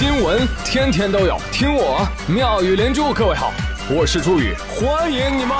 [0.00, 3.12] 新闻天天都有，听我妙语连珠。
[3.12, 3.52] 各位好，
[3.90, 5.54] 我是朱宇，欢迎你们！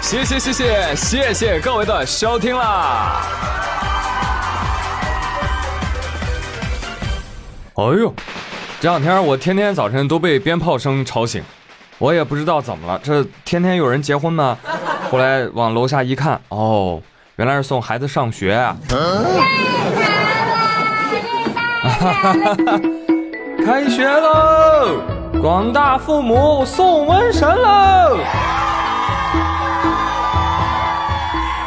[0.00, 3.20] 谢谢谢谢谢谢各位的收听啦！
[7.74, 8.14] 哎呦，
[8.80, 11.44] 这两天我天天早晨都被鞭炮声吵醒，
[11.98, 14.56] 我也不知道怎么了，这天天有人结婚吗？
[15.10, 17.02] 后来往楼下一看，哦。
[17.36, 18.76] 原来是送孩子上学啊！
[23.66, 25.00] 开学喽！
[25.42, 28.18] 广大父母送瘟神喽！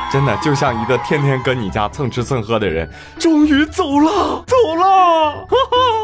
[0.09, 2.89] 真的就像一个天天跟你家蹭吃蹭喝的人，
[3.20, 5.45] 终于走了，走了！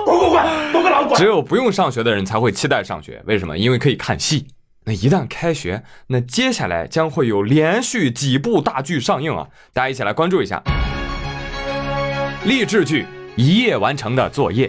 [0.04, 1.16] 滚滚滚，滚个老滚！
[1.16, 3.58] 只有不用上学的人才会期待上学，为什么？
[3.58, 4.46] 因为可以看戏。
[4.86, 9.48] 那一旦开学，那接下来将会有连续几部大剧上映啊！
[9.72, 10.62] 大家一起来关注一下。
[12.44, 13.04] 励志剧
[13.38, 14.68] 《一夜完成的作业》，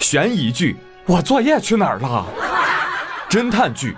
[0.00, 0.72] 悬疑剧
[1.06, 2.26] 《我作业去哪儿了》，
[3.30, 3.92] 侦探剧《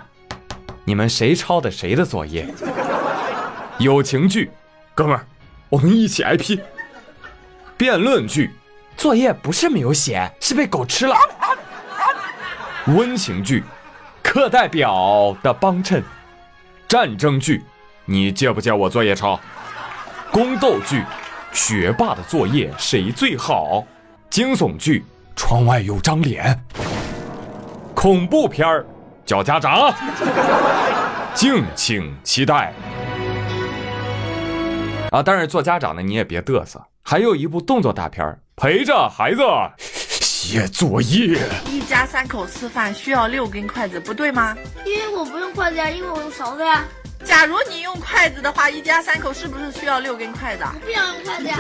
[0.84, 2.46] 你们谁抄的谁的作业》，
[3.82, 4.46] 友情剧
[4.94, 5.26] 《哥们儿，
[5.70, 6.56] 我们一起挨批》，
[7.78, 8.48] 辩论剧
[8.98, 11.16] 《作业不是没有写，是被狗吃了》，
[12.94, 13.64] 温情剧。
[14.26, 16.02] 课代表的帮衬，
[16.88, 17.64] 战争剧，
[18.04, 19.38] 你借不借我作业抄？
[20.32, 21.04] 宫斗剧，
[21.52, 23.86] 学霸的作业谁最好？
[24.28, 25.04] 惊悚剧，
[25.36, 26.60] 窗外有张脸。
[27.94, 28.84] 恐怖片儿，
[29.24, 29.94] 叫家长，
[31.32, 32.72] 敬请期待。
[35.12, 39.42] 啊，但是做家长的你也别嘚瑟，还有一部动作大片，陪着孩子。
[40.46, 41.36] 写作业。
[41.68, 44.56] 一家三口吃饭需要六根筷子，不对吗？
[44.84, 46.84] 因为我不用筷子呀，因为我用勺子呀。
[47.24, 50.62] 假如你用筷子的话，一家三口是不是需要六根筷子？
[50.84, 51.58] 不想用筷子呀。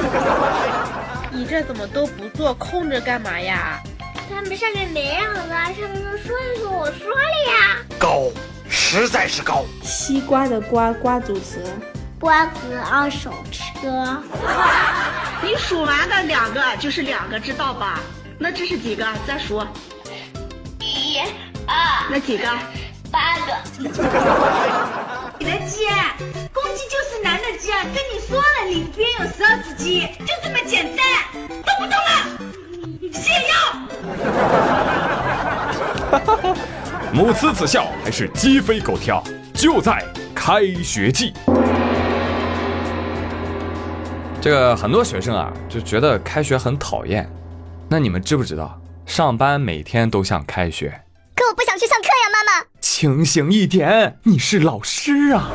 [1.32, 3.82] 你这怎么都不做，空着干嘛呀？
[4.30, 7.78] 他们上面没有了，上面说一说，我说了呀。
[7.98, 8.30] 高，
[8.68, 9.64] 实在是高。
[9.82, 11.60] 西瓜的瓜，瓜组词。
[12.20, 14.22] 瓜子二手车。
[15.42, 17.98] 你数完的两个就是两个，知道吧？
[18.38, 19.04] 那这是几个？
[19.26, 19.62] 再数。
[20.80, 21.18] 一、
[21.66, 22.06] 二。
[22.10, 22.46] 那几个？
[23.10, 23.52] 八个。
[25.38, 25.86] 你的鸡，
[26.52, 32.10] 公鸡就是男的鸡，跟你说了，里边有十二只鸡，就这么简单，懂不懂了？
[33.12, 33.16] 泻
[33.48, 33.54] 药。
[37.12, 39.22] 母慈子孝还是鸡飞狗跳？
[39.54, 40.04] 就在
[40.34, 41.32] 开学季。
[44.40, 47.28] 这个很多学生啊，就觉得开学很讨厌。
[47.88, 50.88] 那你们知不知道，上班每天都像开学？
[51.36, 52.66] 可我不想去上课呀，妈妈。
[52.80, 55.50] 清醒一点，你是老师啊。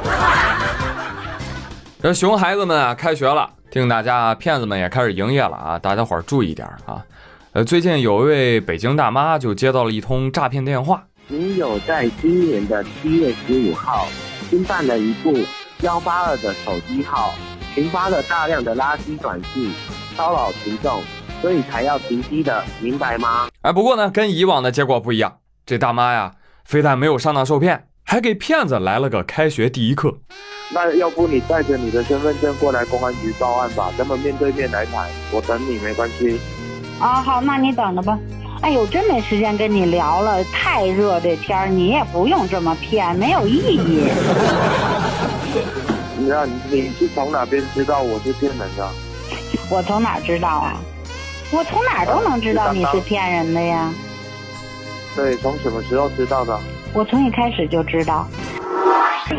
[2.02, 7.04] 这熊孩子们啊，开学了，听大家骗子们也开始营业了啊，大家伙儿注意点啊。
[7.52, 11.04] 呃，最近有一位北京大妈就接到了一通诈骗电话。
[11.28, 14.08] 女友在今年的七月十五号
[14.50, 15.38] 新办了一部
[15.82, 17.34] 幺八二的手机号，
[17.76, 19.74] 群发了大量的垃圾短信，
[20.16, 21.02] 骚扰群众。
[21.42, 23.48] 所以才要停机的，明白吗？
[23.62, 26.34] 哎，不过呢，跟以往的结果不一样，这大妈呀，
[26.64, 30.20] 非但没有上当受骗，还给骗子来了个开学第一课。
[30.72, 36.40] 那要不你带着你的身份证过来公安局报案吧，咱们面对面来谈，我等你没关系。
[37.00, 38.20] 啊，好，那你等着吧。
[38.62, 44.12] 哎呦，真没时间跟你聊了，太热这天儿，你也不用这么骗，没有意义。
[46.20, 48.88] 那 你是从哪边知道我是骗人的？
[49.72, 50.76] 我从哪知道啊？
[51.50, 53.90] 我从哪都能知道你是骗人的呀？
[55.16, 56.60] 对，从什么时候知道的？
[56.94, 58.28] 我从一开始就知道。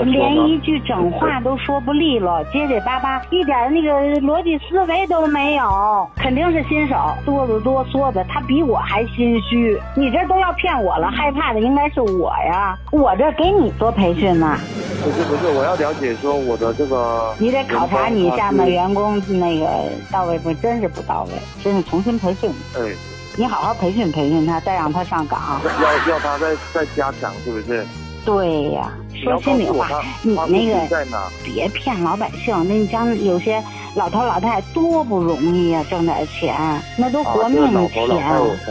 [0.05, 8.25] 连一句整话都说不利落，结结巴巴，一点那个逻辑思维都没有，肯定是新手，哆嗦哆嗦嗦的。
[8.25, 14.57] 他比我还心虚，你这都要骗我了，害怕的应该是我呀，我这给你做培训呢。
[15.03, 17.35] 不是不是，我要了解说我的这个。
[17.39, 19.67] 你得考察你下面员工那个
[20.11, 20.53] 到位不？
[20.55, 22.51] 真是不到位，真是重新培训。
[22.77, 22.93] 哎。
[23.35, 25.59] 你好好培训培训他，再让他上岗。
[25.65, 27.87] 要要他再再加强，是不是？
[28.25, 28.93] 对呀，
[29.23, 29.89] 说心里话，
[30.23, 31.07] 你那个
[31.45, 32.55] 别骗老百姓。
[32.69, 33.63] 那你像有些
[33.97, 36.55] 老头老太太多不容易啊，挣点钱，
[36.97, 38.07] 那都活命钱，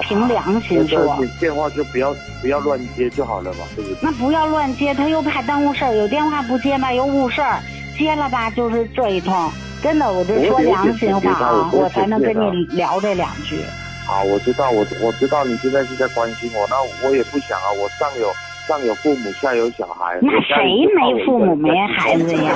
[0.03, 1.17] 凭良心说。
[1.39, 3.97] 电话就不要不要乱接就好了嘛，对不对？
[4.01, 5.93] 那不要乱接，他又怕耽误事儿。
[5.93, 7.59] 有电话不接吧，又误事儿；
[7.97, 9.51] 接了吧，就是这一通。
[9.83, 13.59] 真的，我这说良心话啊，我才能跟你聊这两句。
[14.05, 16.75] 好，我知道，我我知道你现在是在关心我，那
[17.07, 18.31] 我也不想啊，我上有。
[18.67, 22.53] 上有父母，下有小孩，那谁没父母没孩子呀？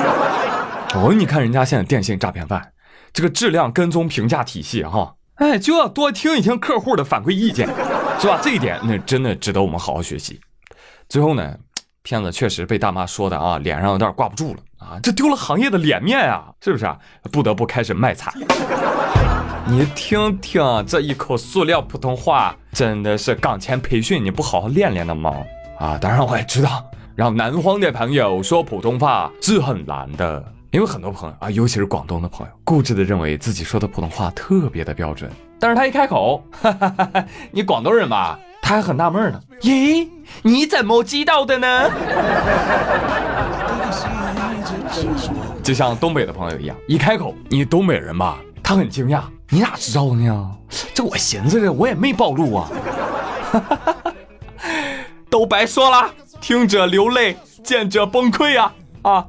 [0.95, 2.71] 哦，你看人家现在电信诈骗犯，
[3.11, 7.67] 这个质量跟踪评价体系哈，哎，就要多听一听客户的反馈意见，
[8.19, 8.39] 是吧？
[8.41, 10.39] 这一点那真的值得我们好好学习。
[11.09, 11.55] 最后呢，
[12.03, 16.97] 骗子确实被大妈说的啊，脸上有点挂不住了啊，这丢了行业的脸面啊，是不是啊？
[17.31, 18.33] 不得不开始卖惨。
[19.67, 25.33] 你听听这一口塑料普通话，真的是岗前培训你不好好练练的吗？
[25.77, 26.83] 啊，当然我也知道，
[27.15, 30.43] 让南方的朋友说普通话是很难的。
[30.71, 39.39] 因为很多朋友啊，尤其是广东的朋友，固执的认为自己说的普通话特别的标准，但是他一开口，哈哈哈哈你广东人吧，他还很纳闷呢。
[39.61, 40.05] 咦，
[40.41, 41.89] 你怎么知道的呢？
[45.63, 50.51] 就像东北的朋友一样，一开口，你东北人吧，他很惊讶，你咋知道的呢？
[50.93, 52.69] 这我寻思着，我也没暴露啊。
[53.53, 53.95] 哈哈哈
[55.35, 56.09] 都白说了，
[56.39, 59.25] 听者流泪，见者崩溃啊啊！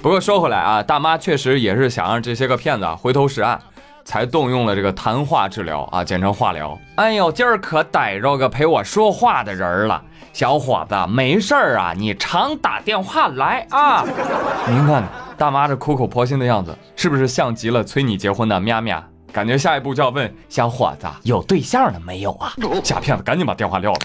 [0.00, 3.60] 不过说回来啊，大妈确实也是想让这些个骗子回头是岸，
[4.04, 6.78] 才动用了这个谈话治疗啊，简称化疗。
[6.94, 10.00] 哎呦，今儿可逮着个陪我说话的人了，
[10.32, 14.04] 小伙子，没事儿啊，你常打电话来啊。
[14.68, 15.02] 您看
[15.36, 19.02] 大妈这苦口婆心的样子，是不是像极了催你结婚的喵喵？
[19.32, 22.52] 感觉下一步就要问小伙子有对象了没有啊？
[22.84, 23.98] 假骗子赶紧把电话撂了。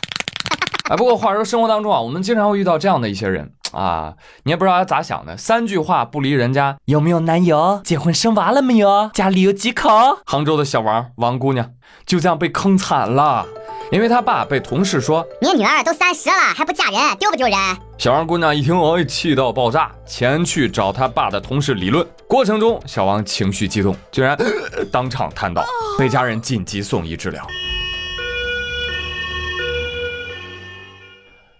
[0.89, 3.53] 哎，不过话说生活当中啊，我们经常会遇到这样的一些人。
[3.71, 7.79] 啊，你也不知道他咋想的，三句话不离人家，有没有男友？
[7.83, 9.11] 结婚生娃了没有？
[9.13, 9.87] 家里有几口？
[10.25, 11.69] 杭州的小王王姑娘
[12.07, 13.45] 就这样被坑惨了，
[13.91, 17.55] 因为她爸被同事说：“你女儿都三十了还不嫁人，丢不丢人？”
[17.99, 22.03] 小王姑娘一听，哎，气到爆炸，前去找他爸的同事理论。
[22.27, 24.35] 过程中，小王情绪激动，居然
[24.91, 25.63] 当场瘫倒，
[25.99, 27.45] 被家人紧急送医治疗。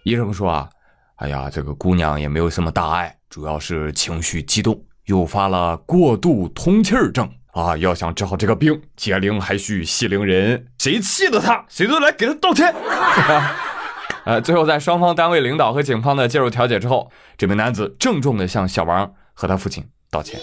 [0.04, 0.68] 医生说啊。
[1.16, 7.76] 哎呀，这个姑娘也没有什么大碍，主要是情绪激动，诱发了过度通气儿症啊！
[7.76, 12.74] 要想治好这个病，解铃还需系铃人，谁气的他，谁都来给他道歉。
[14.24, 20.40] 呃，最后在双方单位领导和警方的介入调解之后，这名男子郑重的向小王和他父亲道歉。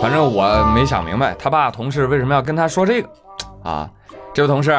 [0.00, 3.08] 反正我没想明白，他爸同事为什么要跟他说这个
[3.64, 3.90] 啊？
[4.32, 4.72] 这位同事，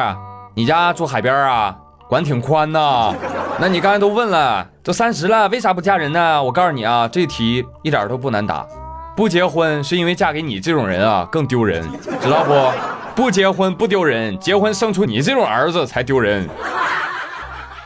[0.56, 1.76] 你家住海边啊？
[2.08, 3.14] 管挺宽呐，
[3.58, 6.42] 那你刚才都问了，都三十了，为啥不嫁人呢？
[6.42, 8.66] 我告诉你啊，这题一点都不难答。
[9.14, 11.86] 不结婚是因为嫁给你这种人啊更丢人，
[12.20, 12.72] 知道不？
[13.14, 16.48] 不结婚不丢人，结婚生出你这种儿子才丢人。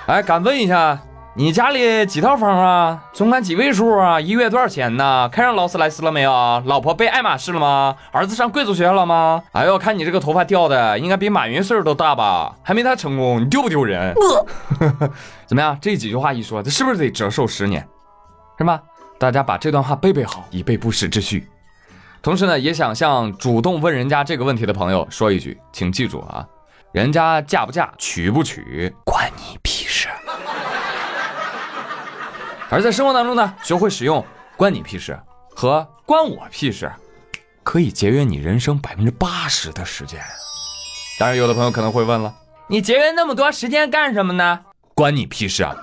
[0.06, 0.98] 哎，敢问一下？
[1.38, 3.04] 你家里几套房啊？
[3.12, 4.18] 存款几位数啊？
[4.18, 5.28] 一月多少钱呢？
[5.30, 6.32] 开上劳斯莱斯了没有？
[6.64, 7.94] 老婆背爱马仕了吗？
[8.10, 9.42] 儿子上贵族学校了吗？
[9.52, 12.56] 哎呦，看你这个头发掉的，应该比马云岁数都大吧？
[12.62, 14.14] 还没他成功，你丢不丢人？
[15.44, 15.76] 怎么样？
[15.78, 17.86] 这几句话一说，这是不是得折寿十年？
[18.56, 18.80] 是吧？
[19.18, 21.46] 大家把这段话背背好，以备不时之需。
[22.22, 26.46] 同时呢，也想向主动问人家这个问题的朋友说一句，请记住啊，
[26.92, 29.75] 人家嫁不嫁，娶不娶，关你屁事。
[32.68, 34.24] 而在生活当中呢，学会使用
[34.56, 35.18] “关你屁事”
[35.54, 36.90] 和“关我屁事”，
[37.62, 40.20] 可以节约你人生百分之八十的时间。
[41.18, 42.34] 当然，有的朋友可能会问了：
[42.66, 44.60] 你节约那么多时间干什么呢？
[44.94, 45.76] 关你屁事啊！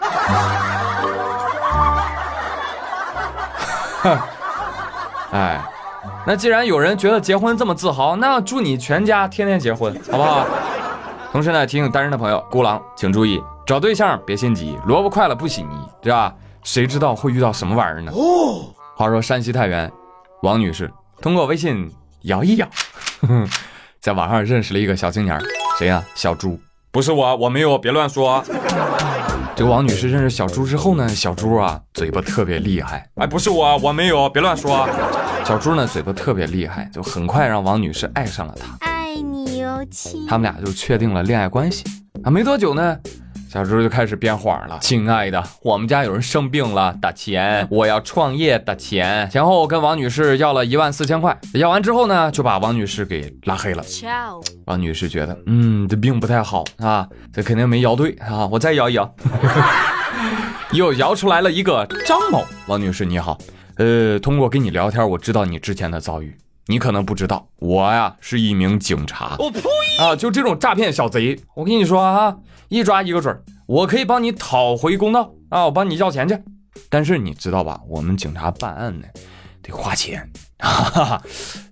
[4.02, 4.20] 哼，
[5.32, 5.62] 哎，
[6.28, 10.46] 那既然有人觉得结婚这么自豪，那祝你全家天天结婚，好不好？
[11.32, 16.34] 同时呢，提醒单身的朋友，孤狼请注意，找对象别心急，萝卜快了不洗泥，对吧？
[16.64, 18.12] 谁知道会遇到什么玩意儿呢？
[18.14, 19.92] 哦，话说山西太原，
[20.42, 20.92] 王女士
[21.22, 21.92] 通过微信
[22.24, 22.68] 摇一摇，
[24.00, 25.40] 在网上认识了一个小青年，
[25.78, 26.04] 谁呀？
[26.16, 26.60] 小猪，
[26.92, 28.44] 不是我，我没有，别乱说。
[29.56, 34.88] 这个王女士认识小猪之后呢，小猪啊嘴巴特别厉害，哎，不是我，我没有，别乱说。
[35.46, 40.26] 小猪呢嘴巴特别厉害，就很快让王女士爱上了他，爱你哟亲。
[40.28, 41.84] 他们俩就确定了恋爱关系
[42.24, 42.98] 啊，没多久呢。
[43.50, 49.30] 小猪就开始编谎了，亲爱的，我们家有人生病了，打钱，我要创业，打钱。
[49.30, 53.84] 前后跟王女士要了一万四千块，要完之后呢，就把王女士给拉黑了。
[54.66, 59.16] 王女士觉得，嗯，这病不太好啊，这肯定没摇对啊，我再摇一摇，
[60.74, 62.44] 又摇出来了一个张某。
[62.68, 63.38] 王女士你好，
[63.76, 66.36] 呃，通过跟你聊天，我知道你之前的遭遇，
[66.68, 69.36] 你可能不知道，我呀是一名警察。
[69.40, 69.62] 我呸！
[70.00, 72.36] 啊，就这种诈骗小贼，我跟你说啊。
[72.70, 75.66] 一抓一个准儿，我可以帮你讨回公道啊！
[75.66, 76.36] 我帮你要钱去，
[76.90, 77.80] 但是你知道吧？
[77.88, 79.06] 我们警察办案呢，
[79.62, 80.28] 得花钱，
[80.58, 81.22] 哈哈，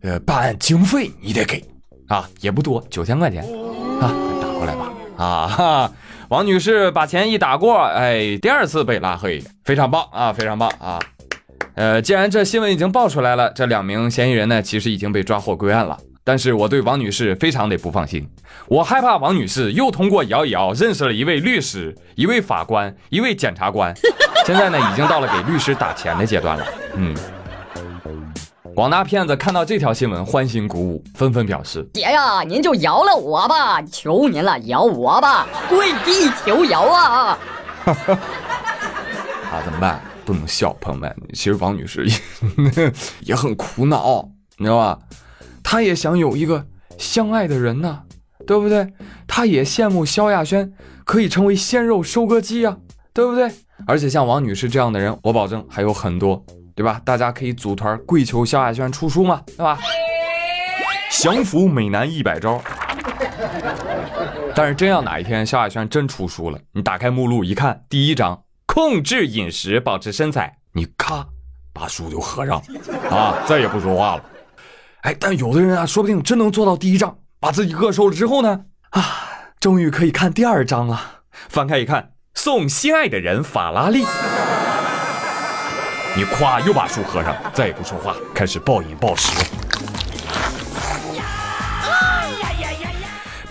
[0.03, 1.65] 呃，办案经费你得给
[2.07, 3.43] 啊，也不多，九千块钱
[3.99, 5.47] 啊，打过来吧啊！
[5.47, 5.91] 哈，
[6.29, 10.99] 王女士把钱一打过，哎，第二次被拉黑，非常棒啊，非常棒啊！
[11.75, 15.97] 呃，既然这新闻已经爆出来了，这两名嫌疑人呢，其实已经被抓获归案了。
[16.23, 18.29] 但是我对王女士非常的不放心，
[18.67, 23.91] 我害怕王女士又通过摇一摇认识了一位律师、一位法官、一位检察官，
[24.45, 26.65] 现在呢已经到了给律师打钱的阶段了。
[26.93, 27.15] 嗯，
[28.75, 37.37] 广大骗子看到这条新闻欢欣鼓舞，纷纷表示：姐呀，您就摇了我吧，求您了，摇我吧，跪地求饶啊！
[39.49, 39.99] 啊，怎么办？
[40.31, 41.13] 不能笑，朋友们。
[41.33, 42.93] 其实王女士也
[43.27, 44.97] 也很苦恼，你知道吧？
[45.61, 46.65] 她也想有一个
[46.97, 48.03] 相爱的人呢，
[48.47, 48.93] 对不对？
[49.27, 50.71] 她也羡慕萧亚轩
[51.03, 52.77] 可以成为鲜肉收割机啊，
[53.13, 53.51] 对不对？
[53.87, 56.45] 而且像王女士这样的人，我保证还有很多，
[56.75, 57.01] 对吧？
[57.03, 59.77] 大家可以组团跪求萧亚轩出书嘛，对吧？
[61.11, 62.61] 降服美男一百招。
[64.55, 71.27] 但是真要哪一天萧亚轩真出书了，你打开目录一看，第一章控制饮食，保持身材，你咔
[71.73, 72.57] 把书就合上，
[73.09, 74.23] 啊， 再也不说话了。
[75.01, 78.61] 哎，但有的人啊，说不定真能做到第一章，把自己饿瘦了之后呢，
[78.91, 79.03] 啊，
[79.59, 81.23] 终于可以看第二章了。
[81.49, 84.05] 翻开一看，送心爱的人法拉利，
[86.15, 89.33] 你咵又把书合上，再也不说话，开始暴饮暴食。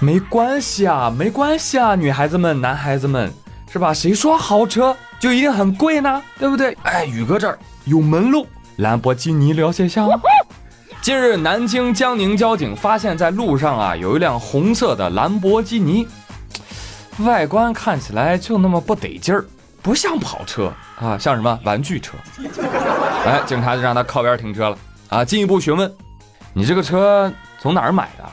[0.00, 3.30] 没关系啊，没关系啊，女孩子们、男孩子们，
[3.70, 3.92] 是吧？
[3.92, 6.22] 谁说豪车就一定很贵呢？
[6.38, 6.76] 对不对？
[6.82, 8.46] 哎，宇哥这儿有门路，
[8.76, 10.14] 兰博基尼了解一下吗？
[11.02, 16.08] 近日，南京江宁交警发现，在路上啊，有一辆红色的兰博基尼，
[17.18, 19.44] 外观看起来就那么不得劲儿，
[19.82, 22.16] 不像跑车啊，像什么玩具车。
[23.26, 24.78] 哎，警察就让他靠边停车了
[25.10, 25.22] 啊。
[25.22, 25.90] 进一步询问，
[26.54, 28.24] 你这个车从哪儿买的？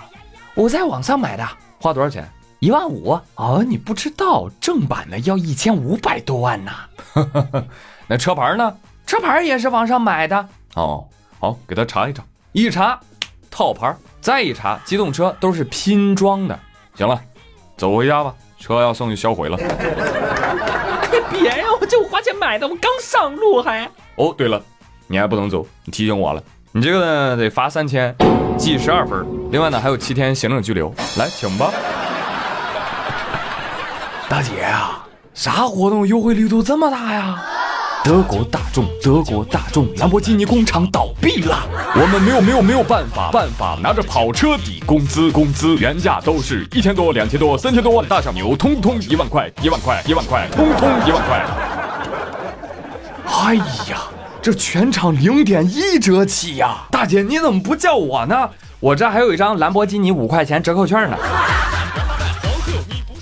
[0.53, 1.46] 我在网上买的，
[1.79, 2.29] 花多少钱？
[2.60, 3.20] 一万五。
[3.36, 6.72] 哦，你不知道，正版的要一千五百多万呢。
[8.08, 8.76] 那车牌呢？
[9.06, 10.50] 车牌也是网上买的。
[10.76, 11.06] 哦，
[11.40, 12.24] 好，给他查一查。
[12.52, 13.00] 一查，
[13.50, 16.60] 套牌；再一查，机动车都是拼装的。
[16.96, 17.22] 行了，
[17.78, 19.58] 走回家吧，车要送去销毁了。
[21.32, 23.90] 别呀，我就花钱买的，我刚上路还。
[24.16, 24.62] 哦，对了，
[25.08, 26.44] 你还不能走，你提醒我了。
[26.72, 28.16] 你这个呢，得罚三千，
[28.58, 29.26] 记十二分。
[29.52, 30.94] 另外呢，还有七天行政拘留。
[31.18, 31.72] 来，请吧。
[34.30, 34.92] 大姐呀，
[35.34, 37.42] 啥活动优惠力度这么大呀？
[38.04, 41.58] 德国大众，德国大众，兰博基尼工厂倒闭了。
[41.96, 51.46] 我们没有没有没有办法，办法拿着跑车抵工资，工资原价都是一千多、两千多、三千多万，大小牛通通一万块，一万块，一万块，通通一万块。
[53.26, 54.02] 哎呀，
[54.42, 56.80] 这全场零点一折起呀！
[56.92, 58.50] 大姐你怎么不叫我呢？
[58.82, 61.18] 我这还有一张兰博基尼五块钱折扣券呢。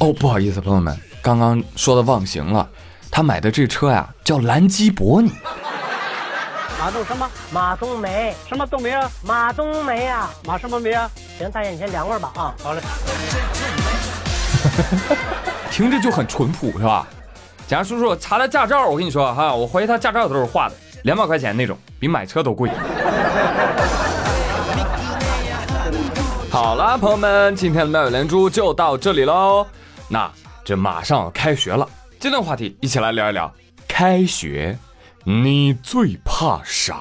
[0.06, 2.70] 哦，不好意思，朋友们，刚刚说的忘形了。
[3.10, 5.32] 他买的这车呀，叫兰基博尼。
[6.78, 7.28] 马东什么？
[7.52, 8.36] 马冬梅？
[8.48, 9.10] 什么冬梅啊？
[9.24, 10.30] 马冬梅啊？
[10.46, 11.10] 马什么梅啊？
[11.40, 12.54] 行，大爷你先凉快吧啊。
[12.62, 12.82] 好嘞。
[15.72, 17.08] 听着就很淳朴，是吧？
[17.66, 22.70] 警察叔叔查了驾照，我跟你说哈，我怀疑他驾照都是画的，两百块钱那种，比买车都贵。
[26.52, 29.66] 好了，朋友们，今天的妙语连珠就到这里喽。
[30.08, 30.32] 那
[30.64, 31.88] 这马上开学了。
[32.20, 33.54] 今天话题，一起来聊一聊
[33.88, 34.78] 开学，
[35.24, 36.96] 你最怕啥？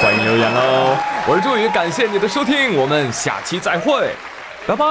[0.00, 0.96] 欢迎留言喽！
[1.26, 4.14] 我是朱宇，感谢你的收听，我们下期再会，
[4.66, 4.84] 拜拜。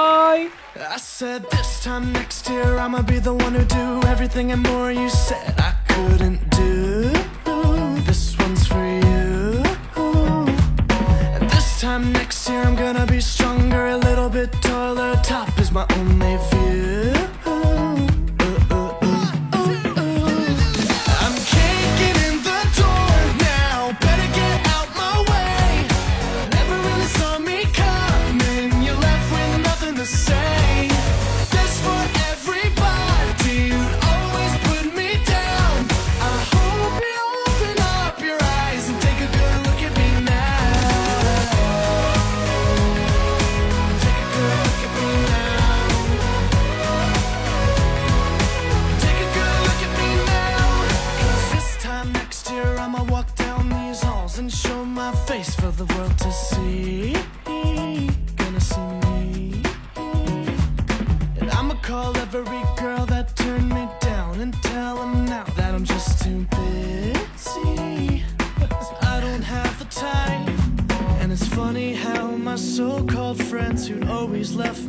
[15.72, 17.11] ma on est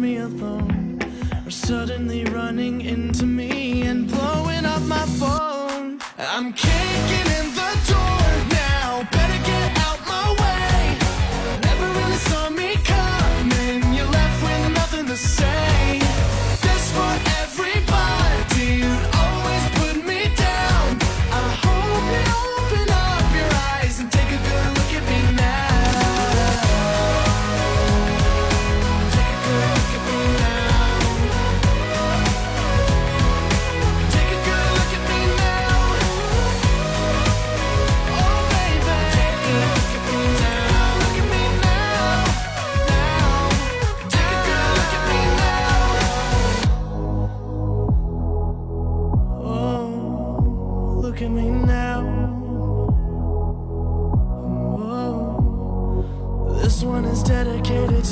[0.03, 0.99] me alone
[1.45, 5.97] are suddenly running into me and blowing up my phone.
[6.17, 8.12] I'm kicking in the door.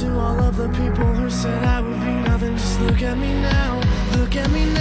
[0.02, 3.40] To all of the people who said I would be nothing, just look at me
[3.40, 3.80] now,
[4.18, 4.81] look at me now.